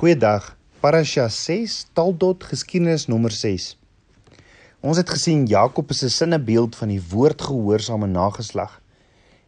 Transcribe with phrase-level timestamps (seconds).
[0.00, 0.56] Goeiedag.
[0.80, 3.64] Parasha 6, Taldot geskiedenis nommer 6.
[4.80, 8.80] Ons het gesien Jakob is 'n sinnebeeld van die woordgehoorsame nageslag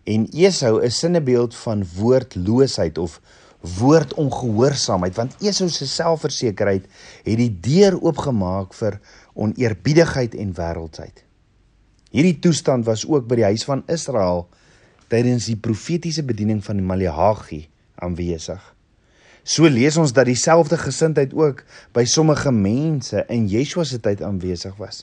[0.05, 3.21] en Esau is sinnebeeld van woordloosheid of
[3.79, 6.85] woordongehoorsaamheid want Esau se selfversekerheid
[7.25, 9.01] het die deur oopgemaak vir
[9.33, 11.25] oneerbiedigheid en wêreldsheid.
[12.11, 14.49] Hierdie toestand was ook by die huis van Israel
[15.09, 18.75] tydens die profetiese bediening van Maleagi aanwesig.
[19.43, 21.65] So lees ons dat dieselfde gesindheid ook
[21.97, 25.03] by sommige mense in Yeshua se tyd aanwesig was.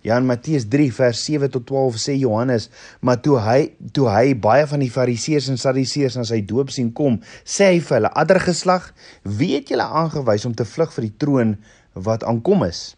[0.00, 2.70] Ja in Matteus 3 vers 7 tot 12 sê Johannes,
[3.04, 3.58] maar toe hy
[3.92, 7.82] toe hy baie van die Fariseërs en Sadduseërs na sy doop sien kom, sê hy
[7.84, 11.58] vir hulle: "Adder geslag, wie het julle aangewys om te vlug vir die troon
[11.92, 12.94] wat aankom is?"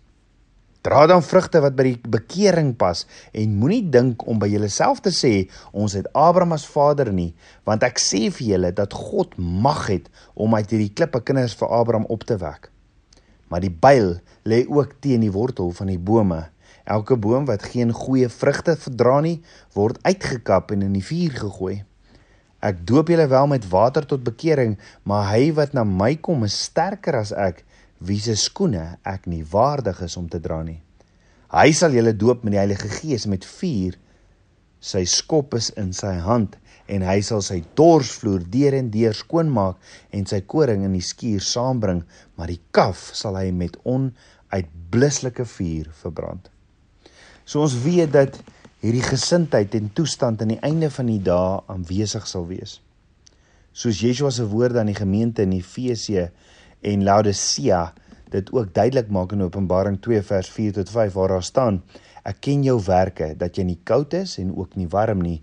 [0.82, 3.04] Dra dan vrugte wat by die bekering pas
[3.38, 5.32] en moenie dink om by jouself te sê
[5.70, 7.30] ons het Abraham as vader nie,
[7.62, 11.70] want ek sê vir julle dat God mag het om uit hierdie klippe kinders vir
[11.70, 12.66] Abraham op te wek.
[13.46, 14.16] Maar die byl
[14.48, 16.40] lê ook teen die wortel van die bome.
[16.82, 19.38] Elke boom wat geen goeie vrugte verdra nie,
[19.78, 21.76] word uitgekap en in die vuur gegooi.
[22.62, 24.74] Ek doop julle wel met water tot bekering,
[25.06, 27.62] maar hy wat na my kom is sterker as ek
[28.06, 30.80] wie se skoene ek nie waardig is om te dra nie.
[31.52, 33.98] Hy sal julle doop met die Heilige Gees met vuur.
[34.82, 36.56] Sy skop is in sy hand
[36.90, 39.76] en hy sal sy dorsvloer deur en deur skoonmaak
[40.16, 42.02] en sy koring in die skuur saambring,
[42.36, 46.48] maar die kaf sal hy met onuitblusselike vuur verbrand.
[47.44, 48.40] So ons weet dat
[48.82, 52.80] hierdie gesindheid en toestand aan die einde van die dae aanwesig sal wees.
[53.72, 56.26] Soos Yeshua se woorde aan die gemeente in Efesië
[56.82, 57.92] en Laodicea
[58.32, 61.82] dit ook duidelik maak in Openbaring 2 vers 4 tot 5 waar daar staan:
[62.22, 65.42] Ek ken jou werke dat jy nie koud is en ook nie warm nie.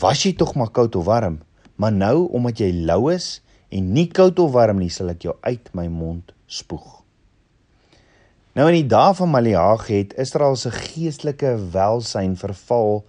[0.00, 1.40] Was jy tog maar koud of warm?
[1.76, 5.36] Maar nou omdat jy lou is en nie koud of warm nie, sal ek jou
[5.44, 7.02] uit my mond spoeg.
[8.56, 13.02] Nou in die dae van Maleagi het Israel se geestelike welsyn verval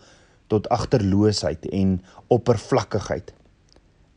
[0.51, 3.31] tot agterloosheid en oppervlakkigheid.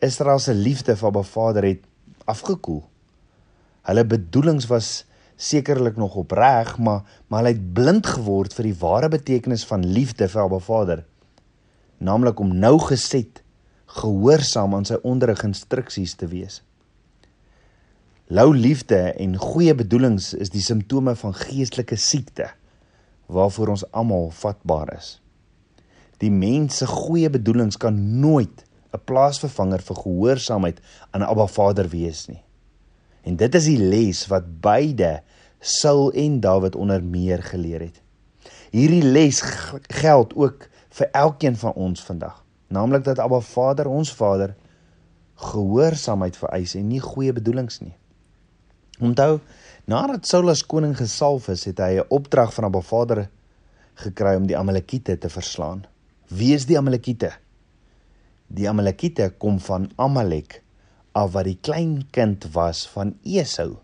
[0.02, 1.86] Israel se liefde vir Abba Vader het
[2.26, 2.82] afgekoel.
[3.88, 5.04] Hulle bedoelings was
[5.40, 10.28] sekerlik nog opreg, maar maar hulle het blind geword vir die ware betekenis van liefde
[10.28, 11.04] vir Abba Vader.
[11.98, 13.42] Naamlik om nou geset
[14.00, 16.60] gehoorsaam aan sy onderrig instruksies te wees.
[18.30, 22.52] Lou liefde en goeie bedoelings is die simptome van geestelike siekte
[23.30, 25.16] waarvoor ons almal vatbaar is.
[26.22, 30.80] Die mens se goeie bedoelings kan nooit 'n plaasvervanger vir gehoorsaamheid
[31.10, 32.42] aan Abba Vader wees nie.
[33.22, 35.20] En dit is die les wat beide
[35.60, 38.00] Saul en Dawid onder meer geleer het.
[38.70, 39.42] Hierdie les
[40.00, 44.54] geld ook vir elkeen van ons vandag, naamlik dat Abba Vader, ons Vader,
[45.40, 47.94] gehoorsaamheid vereis en nie goeie bedoelings nie.
[49.00, 49.40] Onthou,
[49.88, 53.28] nadat Saul as koning gesalf is, het hy 'n opdrag van Abba Vader
[53.94, 55.84] gekry om die Amalekiete te verslaan.
[56.28, 57.32] Wie is die Amalekiete?
[58.46, 60.62] Die Amalekiete kom van Amalek
[61.12, 63.76] af wat die klein kind was van Esau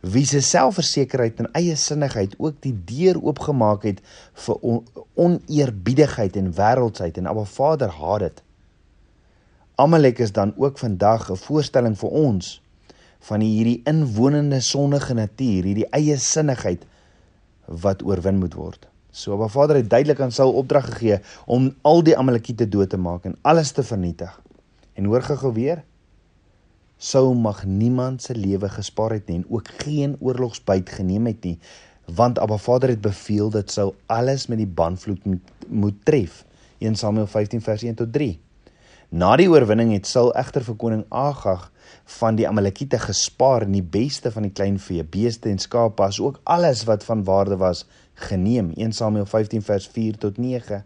[0.00, 4.02] wie se selfversekerheid en eie sinnigheid ook die deur oopgemaak het
[4.44, 4.84] vir on
[5.18, 8.42] oneerbiedigheid en wêreldsheid en Abba Vader haat dit.
[9.74, 12.62] Amalek is dan ook vandag 'n voorstelling vir ons
[13.20, 16.86] van hierdie inwonende sondige natuur, hierdie eie sinnigheid
[17.66, 18.88] wat oorwin moet word.
[19.10, 22.96] So Abba Vader het duidelik aan Saul opdrag gegee om al die Amalekiete dood te
[22.96, 24.40] maak en alles te vernietig.
[24.94, 25.84] En hoor gou weer,
[26.98, 31.58] sou mag niemand se lewe gespaar het nie en ook geen oorlogsbyt geneem het nie
[32.14, 36.44] want Abba Vader het beveel dat sou alles met die banvloed moet, moet tref.
[36.78, 38.38] 1 Samuel 15 vers 1 tot 3
[39.08, 41.70] Na die oorwinning het Saul egter vir koning Agag
[42.18, 46.42] van die Amalekiete gespaar en die beste van die kleinvee, beeste en skape as ook
[46.44, 47.86] alles wat van waarde was
[48.28, 48.74] geneem.
[48.76, 50.84] 1 Samuel 15 vers 4 tot 9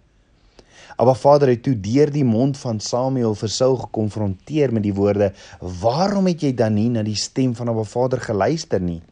[0.97, 5.33] Abba Vader het toe deur die mond van Samuel vir Saul gekonfronteer met die woorde:
[5.81, 9.03] "Waarom het jy dan nie na die stem van Abba Vader geluister nie?"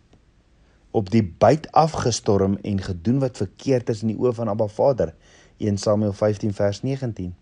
[0.90, 5.14] Op die byt afgestorm en gedoen wat verkeerd is in die oë van Abba Vader.
[5.58, 7.34] 1 Samuel 15 vers 19.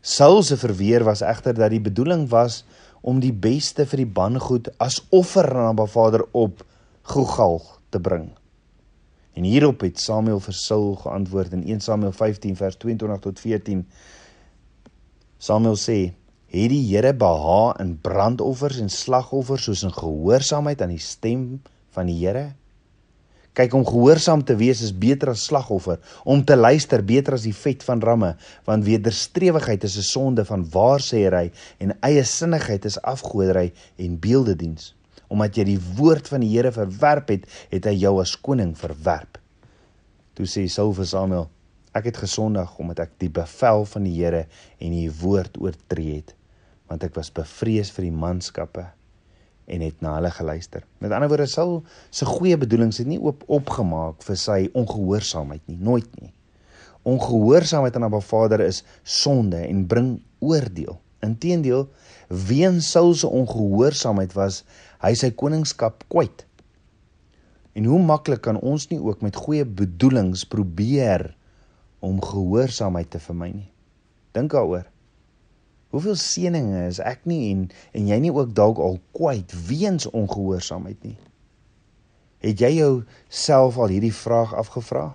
[0.00, 2.64] Saul se verweer was egter dat die bedoeling was
[3.00, 6.64] om die beste vir die bangoed as offer aan Abba Vader op
[7.02, 8.30] Gilgal te bring.
[9.32, 13.86] En hierop het Samuel vir Saul geantwoord in 1 Samuel 15 vers 22 tot 14.
[15.38, 16.12] Samuel sê:
[16.52, 22.06] "Het die Here beha in brandoffers en slagoffers soos in gehoorsaamheid aan die stem van
[22.06, 22.52] die Here?"
[23.52, 27.56] Kyk om gehoorsaam te wees is beter as slagoffer, om te luister beter as die
[27.56, 28.30] vet van ramme,
[28.64, 34.94] want wederstrewigheid is 'n sonde van waarsêery en eie sinnigheid is afgodery en beeldediens.
[35.32, 39.40] Omdat jy die woord van die Here verwerp het, het hy jou as koning verwerp.
[40.36, 41.48] Toe sê Saul vir Samuel:
[41.96, 44.46] Ek het gesondig omdat ek die bevel van die Here
[44.80, 46.34] en die woord oortree het,
[46.88, 48.86] want ek was bevrees vir die manskappe
[49.72, 50.84] en het na hulle geluister.
[51.00, 55.78] Met ander woorde, Saul se goeie bedoelings het nie oop opgemaak vir sy ongehoorsaamheid nie,
[55.80, 56.32] nooit nie.
[57.08, 60.98] Ongehoorsaamheid aan Abba Vader is sonde en bring oordeel.
[61.22, 61.86] Inteendeel,
[62.28, 64.62] weens Saul se ongehoorsaamheid was
[65.04, 66.46] hy sy koningskap kwyt.
[67.78, 71.30] En hoe maklik kan ons nie ook met goeie bedoelings probeer
[72.02, 73.70] om gehoorsaamheid te vermy nie.
[74.34, 74.88] Dink daaroor.
[75.92, 81.02] Hoeveel seëninge is ek nie en en jy nie ook dalk al kwyt weens ongehoorsaamheid
[81.04, 81.18] nie.
[82.42, 85.12] Het jy jouself al hierdie vraag afgevra?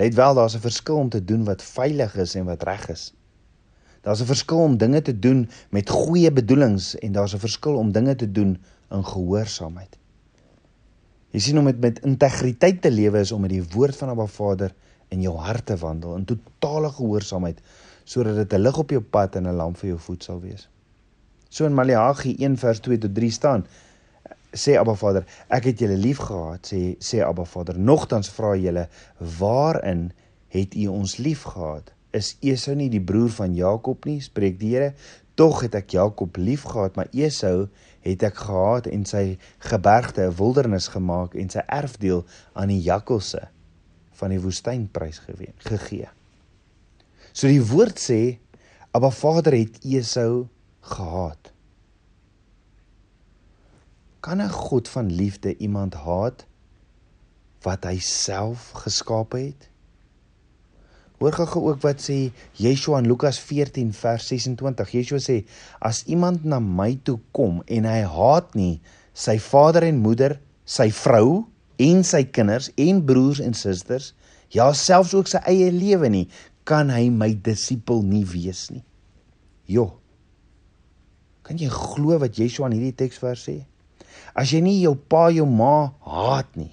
[0.00, 3.10] Let wel, daar's 'n verskil om te doen wat veilig is en wat reg is.
[4.00, 7.92] Daar's 'n verskil om dinge te doen met goeie bedoelings en daar's 'n verskil om
[7.92, 8.58] dinge te doen
[8.90, 9.98] in gehoorsaamheid.
[11.30, 14.26] Jy sien om met met integriteit te lewe is om met die woord van Abba
[14.26, 14.74] Vader
[15.08, 17.60] in jou hart te wandel in totale gehoorsaamheid
[18.04, 20.68] sodat dit 'n lig op jou pad en 'n lamp vir jou voet sal wees.
[21.48, 23.66] So in Maleagi 1 vers 2 tot 3 staan
[24.52, 27.78] sê Abba Vader, ek het julle liefgehad, sê sê Abba Vader.
[27.78, 28.88] Nogtans vra julle,
[29.38, 30.12] waarin
[30.48, 31.92] het u ons liefgehad?
[32.16, 34.94] Is Esau nie die broer van Jakob nie, spreek die Here.
[35.38, 37.68] Tog het ek Jakob liefgehad, maar Esau
[38.04, 43.48] het ek gehaat en sy gebergte 'n wildernis gemaak en sy erfdeel aan die jakkalse
[44.12, 45.20] van die woestyn prys
[45.64, 46.08] gegee.
[47.32, 48.38] So die woord sê,
[48.92, 50.48] Abba Vader het Esau
[50.80, 51.52] gehaat.
[54.20, 56.46] Kan 'n God van liefde iemand haat
[57.62, 59.69] wat hy self geskaap het?
[61.20, 64.92] Hoor gou ook wat sê Yeshua in Lukas 14 vers 26.
[64.96, 65.42] Yeshua sê
[65.84, 68.78] as iemand na my toe kom en hy haat nie
[69.12, 71.42] sy vader en moeder, sy vrou
[71.76, 74.14] en sy kinders en broers en susters,
[74.48, 76.24] ja selfs ook sy eie lewe nie,
[76.64, 78.84] kan hy my disipel nie wees nie.
[79.68, 79.90] Jo.
[81.44, 83.58] Kan jy glo wat Yeshua in hierdie teksvers sê?
[84.32, 86.72] As jy nie jou pa, jou ma haat nie,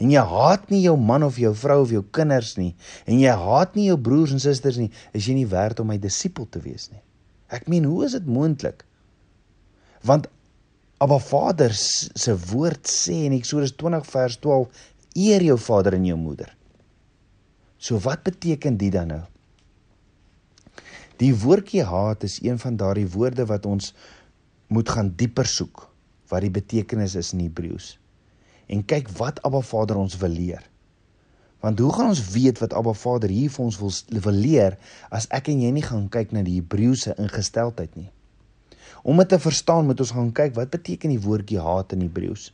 [0.00, 2.72] en jy haat nie jou man of jou vrou of jou kinders nie
[3.04, 5.98] en jy haat nie jou broers en susters nie, is jy nie werd om my
[6.00, 7.02] disipel te wees nie.
[7.50, 8.84] Ek meen, hoe is dit moontlik?
[10.06, 10.30] Want
[11.00, 14.86] Abba Vader se woord sê in Eksodus 20 vers 12:
[15.16, 16.50] Eer jou vader en jou moeder.
[17.80, 19.22] So wat beteken dit dan nou?
[21.20, 23.94] Die woordjie haat is een van daardie woorde wat ons
[24.68, 25.88] moet gaan dieper soek
[26.30, 27.96] wat die betekenis is in Hebreëus
[28.70, 30.62] en kyk wat Abba Vader ons wil leer.
[31.60, 33.92] Want hoe gaan ons weet wat Abba Vader hier vir ons wil,
[34.24, 34.78] wil leer
[35.12, 38.08] as ek en jy nie gaan kyk na die Hebreëse ingesteldheid nie?
[39.02, 42.50] Om dit te verstaan moet ons gaan kyk wat beteken die woordjie haat in Hebreëus.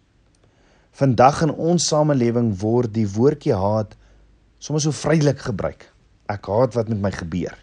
[0.96, 3.94] Vandag in ons samelewing word die woordjie haat
[4.62, 5.88] soms so vrylik gebruik.
[6.32, 7.54] Ek haat wat met my gebeur.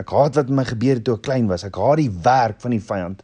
[0.00, 1.66] Ek haat wat met my gebeur toe ek klein was.
[1.66, 3.22] Ek haat die werk van die vyand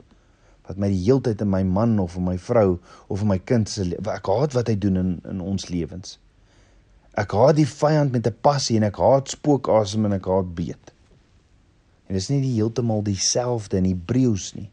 [0.67, 2.79] wat my die heeltyd in my man of in my vrou
[3.09, 6.19] of in my kind se ek haat wat hy doen in in ons lewens.
[7.17, 10.93] Ek haat die vyand met 'n passie en ek haat spookasem en ek haat beet.
[12.07, 14.71] En dit is nie die heeltemal dieselfde in Hebreëus nie.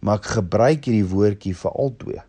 [0.00, 2.22] Maar ek gebruik hierdie woordjie vir albei.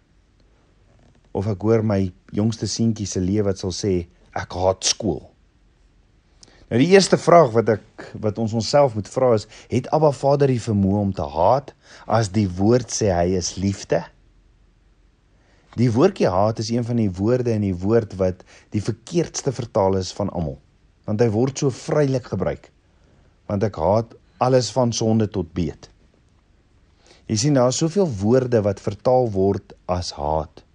[1.34, 5.33] Of ek hoor my jongste seentjie se lewe wat sal sê ek haat skool.
[6.74, 10.50] Nou die eerste vraag wat ek wat ons onsself moet vra is, het Abba Vader
[10.50, 11.68] die vermoë om te haat
[12.10, 14.00] as die woord sê hy is liefde?
[15.78, 18.42] Die woordjie haat is een van die woorde in die woord wat
[18.74, 20.58] die verkeerdste vertaal is van almal.
[21.06, 22.66] Want hy word so vrylik gebruik.
[23.46, 25.92] Want ek haat alles van sonde tot beet.
[27.30, 30.66] Jy sien daar is soveel woorde wat vertaal word as haat.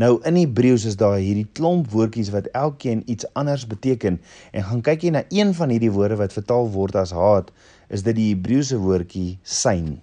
[0.00, 4.16] Nou in Hebreëus is daar hierdie klomp woordjies wat elkeen iets anders beteken
[4.56, 7.50] en gaan kyk jy na een van hierdie woorde wat vertaal word as haat,
[7.92, 9.98] is dit die Hebreëse woordjie syn.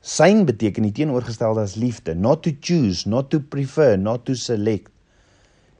[0.00, 4.88] Syn beteken die teenoorgestelde as liefde, not to choose, not to prefer, not to select.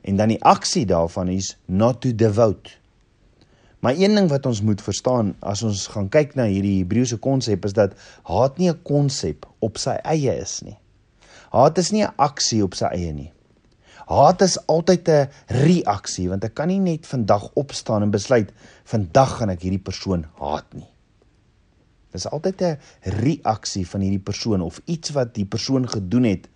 [0.05, 2.77] En dan die aksie daarvan is not to devote.
[3.81, 7.65] Maar een ding wat ons moet verstaan as ons gaan kyk na hierdie Hebreëse konsep
[7.65, 7.97] is dat
[8.29, 10.77] haat nie 'n konsep op sy eie is nie.
[11.51, 13.31] Haat is nie 'n aksie op sy eie nie.
[14.07, 18.51] Haat is altyd 'n reaksie want ek kan nie net vandag opstaan en besluit
[18.83, 20.89] vandag gaan ek hierdie persoon haat nie.
[22.11, 26.47] Dit is altyd 'n reaksie van hierdie persoon of iets wat die persoon gedoen het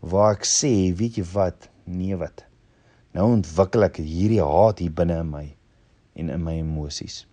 [0.00, 1.68] waar ek sê, weet jy wat?
[1.84, 2.44] Nee wat.
[3.12, 5.56] Nou ontwikkel ek hierdie haat hier binne in my
[6.14, 7.26] en in my emosies.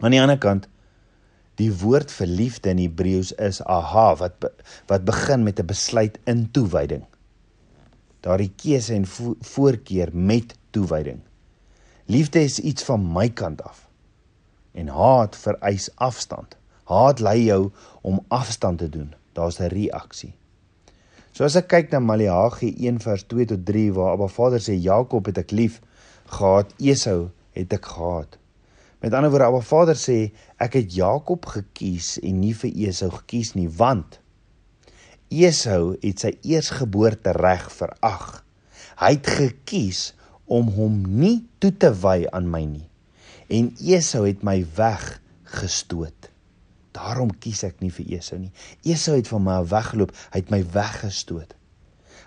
[0.00, 0.68] Aan die ander kant
[1.60, 4.46] Die woord vir liefde in Hebreëus is aha wat
[4.88, 7.04] wat begin met 'n besluit in toewyding.
[8.20, 11.20] Daardie keuse en vo voorkeur met toewyding.
[12.06, 13.88] Liefde is iets van my kant af.
[14.72, 16.56] En haat vereis afstand.
[16.84, 19.14] Haat lei jou om afstand te doen.
[19.32, 20.34] Daar's 'n reaksie.
[21.32, 24.74] So as ek kyk na Maleagi 1 vers 2 tot 3 waar Abba Vader sê
[24.76, 25.80] Jakob het ek lief
[26.26, 28.38] gehad, Esau het ek gehaat.
[29.02, 30.30] Met ander woorde, Abba Vader sê
[30.62, 34.20] ek het Jakob gekies en nie vir Esau gekies nie, want
[35.32, 38.26] Esau het sy eersgeboorte reg verag.
[39.00, 40.12] Hy het gekies
[40.46, 42.86] om hom nie toe te wy aan my nie.
[43.50, 46.28] En Esau het my weggestoot.
[46.94, 48.52] Daarom kies ek nie vir Esau nie.
[48.86, 51.56] Esau het van my weggeloop, hy het my weggestoot.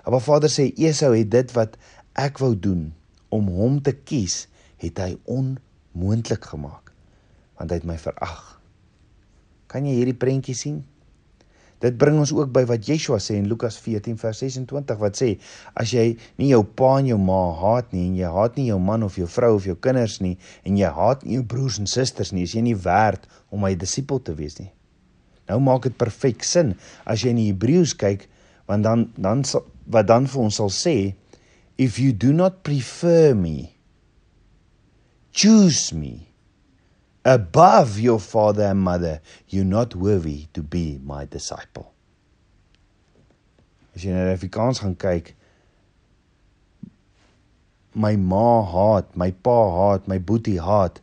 [0.03, 1.79] Abba Vader sê Esau het dit wat
[2.19, 2.89] ek wou doen
[3.31, 4.49] om hom te kies,
[4.83, 5.55] het hy on
[5.95, 6.91] moontlik gemaak
[7.55, 8.41] want hy het my verag.
[9.71, 10.81] Kan jy hierdie prentjie sien?
[11.83, 15.33] Dit bring ons ook by wat Yeshua sê in Lukas 14 vers 26 wat sê
[15.77, 16.05] as jy
[16.39, 19.19] nie jou pa en jou ma haat nie en jy haat nie jou man of
[19.19, 22.47] jou vrou of jou kinders nie en jy haat nie jou broers en susters nie,
[22.47, 24.71] is jy nie werd om my disipel te wees nie.
[25.51, 26.73] Nou maak dit perfek sin
[27.03, 28.27] as jy in die Hebreëus kyk
[28.71, 29.43] want dan dan
[29.91, 31.13] wat dan vir ons sal sê
[31.77, 33.74] if you do not prefer me
[35.35, 36.29] choose me
[37.25, 41.91] above your father and mother, you're not worthy to be my disciple.
[43.95, 45.33] As jy die Afrikaans gaan kyk,
[47.95, 51.01] my ma haat, my pa haat, my boetie haat.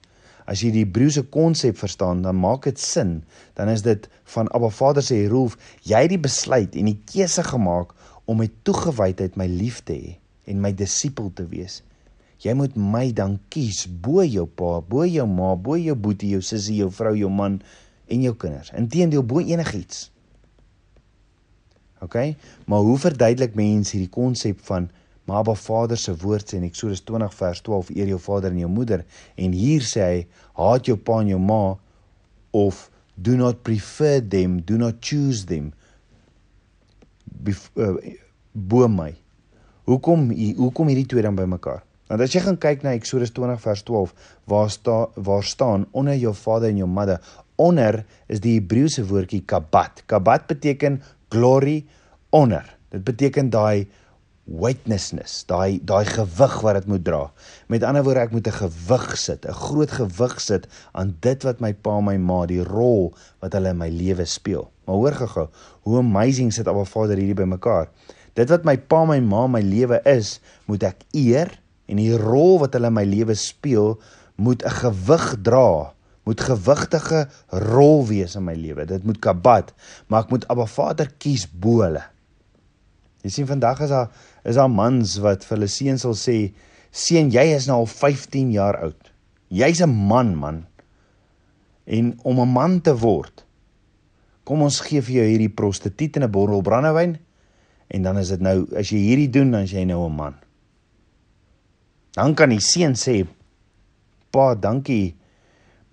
[0.49, 3.19] As jy die Hebreëse konsep verstaan, dan maak dit sin.
[3.57, 7.45] Dan is dit van Abba Vader se Roef, jy het die besluit en die keuse
[7.53, 7.93] gemaak
[8.25, 11.83] om met toegewydheid my lief te hê en my disipel te wees.
[12.43, 16.43] Jy moet my dan kies bo jou pa, bo jou ma, bo jou boetie, jou
[16.43, 17.61] sussie, jou vrou, jou man
[18.11, 18.73] en jou kinders.
[18.79, 20.09] Inteendeel bo enigiets.
[22.03, 22.17] OK?
[22.67, 24.91] Maar hoe verduidelik mense hierdie konsep van
[25.25, 28.71] maar Vader se woord sê in Eksodus 20 vers 12 eer jou vader en jou
[28.71, 29.05] moeder
[29.39, 30.19] en hier sê hy
[30.59, 31.77] haat jou pa en jou ma
[32.51, 35.71] of do not prefer them, do not choose them
[37.47, 37.95] uh,
[38.53, 39.13] bo my.
[39.87, 41.85] Hoekom hoekom hierdie twee dan bymekaar?
[42.13, 44.11] Want as jy gaan kyk na Eksodus 20 vers 12
[44.53, 47.23] waar staan waar staan onder jou vader en jou moeder
[47.57, 50.03] onder is die Hebreëse woordjie kabat.
[50.13, 50.99] Kabat beteken
[51.33, 51.87] glory,
[52.37, 52.69] honor.
[52.93, 53.89] Dit beteken daai
[54.45, 57.23] weightlessness, daai daai gewig wat dit moet dra.
[57.73, 61.61] Met ander woorde, ek moet 'n gewig sit, 'n groot gewig sit aan dit wat
[61.61, 64.71] my pa en my ma, die rol wat hulle in my lewe speel.
[64.85, 65.49] Maar hoor gou-gou,
[65.83, 67.89] hoe amazing sit Abba Vader hierdie bymekaar.
[68.35, 71.62] Dit wat my pa en my ma my lewe is, moet ek eer
[71.93, 73.99] en die rol wat hulle in my lewe speel
[74.41, 75.93] moet 'n gewig dra
[76.25, 78.87] moet gewigtige rol wees in my lewe.
[78.87, 79.73] Dit moet kabat
[80.07, 82.05] maar ek moet Abba Vader kies bo hulle.
[83.23, 84.11] Jy sien vandag is daar
[84.45, 86.55] is daar mans wat vir hulle seun sal sê
[86.91, 89.13] seun jy is nou al 15 jaar oud.
[89.51, 90.67] Jy's 'n man man.
[91.87, 93.45] En om 'n man te word
[94.45, 97.19] kom ons gee vir jou hierdie prostituut en 'n bottel brandewyn
[97.89, 100.42] en dan is dit nou as jy hierdie doen dan is jy nou 'n man
[102.13, 103.25] Dan kan die seun sê:
[104.31, 105.17] "Pa, dankie."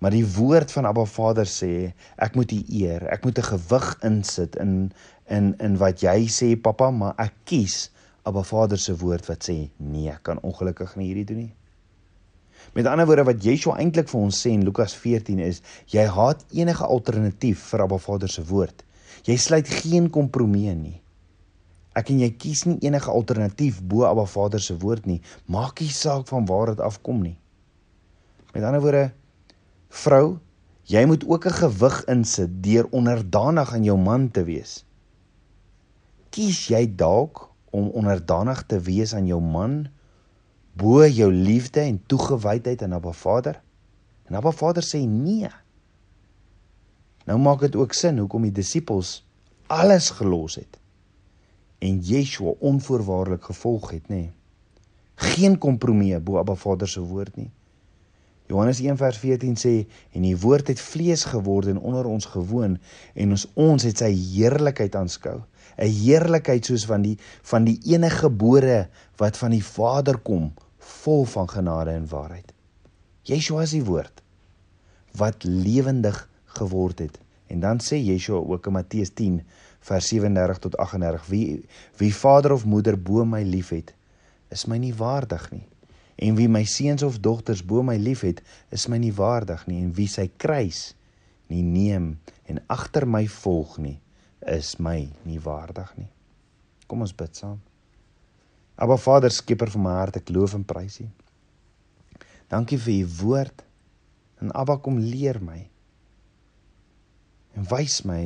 [0.00, 3.04] Maar die woord van Abba Vader sê, ek moet U eer.
[3.12, 4.92] Ek moet 'n gewig insit in
[5.28, 7.90] in in wat jy sê, pappa, maar ek kies
[8.24, 11.54] Abba Vader se woord wat sê, "Nee, ek kan ongelukkig nie hierdie doen nie."
[12.74, 16.44] Met ander woorde wat Yeshua eintlik vir ons sê in Lukas 14 is, jy haat
[16.52, 18.84] enige alternatief vir Abba Vader se woord.
[19.24, 21.00] Jy sluit geen kompromie nie.
[21.98, 25.18] Ek en jy kies nie enige alternatief bo Abba Vader se woord nie.
[25.50, 27.34] Maak nie saak van waar dit afkom nie.
[28.54, 29.10] Met ander woorde,
[30.02, 30.38] vrou,
[30.86, 34.84] jy moet ook 'n gewig insit deur onderdanig aan jou man te wees.
[36.30, 39.88] Kies jy dalk om onderdanig te wees aan jou man
[40.74, 43.62] bo jou liefde en toegewydheid aan Abba Vader?
[44.26, 45.50] En Abba Vader sê nee.
[47.26, 49.26] Nou maak dit ook sin hoekom die disippels
[49.66, 50.79] alles gelos het
[51.80, 54.14] en Yeshua onvoorwaardelik gevolg het, nê.
[54.14, 54.30] Nee.
[55.20, 57.50] Geen kompromie bo Abba Vader se woord nie.
[58.50, 59.74] Johannes 1:14 sê
[60.12, 62.78] en die woord het vlees geword en onder ons gewoon
[63.14, 65.36] en ons ons het sy heerlikheid aanskou.
[65.78, 71.24] 'n Heerlikheid soos van die van die enige gebore wat van die Vader kom, vol
[71.24, 72.52] van genade en waarheid.
[73.22, 74.22] Yeshua is die woord
[75.16, 77.18] wat lewendig geword het.
[77.46, 79.42] En dan sê Yeshua ook in Matteus 10
[79.88, 81.44] vers 37 tot 38 wie
[81.96, 83.94] wie vader of moeder bo my liefhet
[84.48, 85.66] is my nie waardig nie
[86.20, 89.92] en wie my seuns of dogters bo my liefhet is my nie waardig nie en
[89.96, 90.90] wie sy kruis
[91.50, 92.14] nie neem
[92.50, 93.96] en agter my volg nie,
[94.46, 96.08] is my nie waardig nie.
[96.90, 97.58] Kom ons bid saam.
[98.80, 101.08] Aba Vader, skieper van my hart, ek loof en prys U.
[102.50, 103.66] Dankie vir U woord.
[104.40, 105.60] En Abba kom leer my.
[107.58, 108.22] En wys my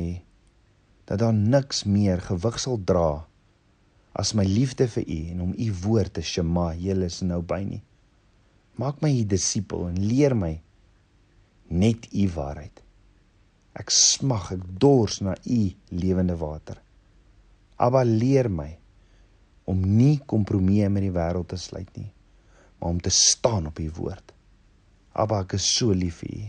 [1.05, 3.25] dat daar niks meer gewig sal dra
[4.15, 7.59] as my liefde vir U en om U woord te shema, julle is nou by
[7.67, 7.81] nie.
[8.79, 10.53] Maak my 'n disipel en leer my
[11.69, 12.81] net U waarheid.
[13.75, 16.79] Ek smag, ek dors na U lewende water.
[17.77, 18.77] Abba leer my
[19.65, 22.11] om nie kompromieë met die wêreld te sluit nie,
[22.79, 24.33] maar om te staan op U woord.
[25.13, 26.43] Abba, ek is so lief vir U.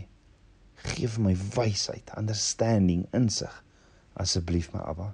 [0.75, 3.63] Geef my wysheid, understanding, insig
[4.19, 5.11] asseblief my Abba.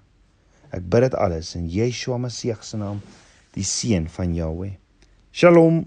[0.74, 3.01] Ek bid dit alles in Yeshua Messie se naam,
[3.53, 4.74] die seun van Jahweh.
[5.31, 5.83] Shalom.